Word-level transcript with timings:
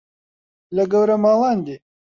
لە 0.75 0.83
گەورە 0.91 1.17
ماڵان 1.23 1.57
دێ 1.65 1.75